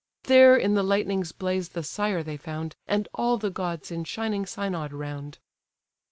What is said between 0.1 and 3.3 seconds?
There in the lightning's blaze the sire they found, And